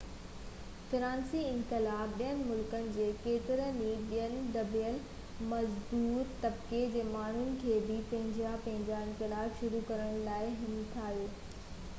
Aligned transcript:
فرانسيسي 0.91 1.41
انقلاب 1.49 2.15
ٻين 2.21 2.39
ملڪن 2.51 2.87
جي 2.95 3.05
ڪيترن 3.25 3.77
ئي 3.89 3.91
ٻين 4.13 4.39
دٻيل 4.57 4.97
مزدور 5.53 6.33
طبقي 6.47 6.81
جي 6.95 7.05
ماڻهن 7.11 7.53
کي 7.61 7.77
بہ 7.91 8.01
پنهنجا 8.13 8.57
پنهنجا 8.67 9.05
انقلاب 9.11 9.57
شروع 9.63 9.85
ڪرڻ 9.93 10.21
لاءِ 10.31 10.53
همٿايو 10.67 11.33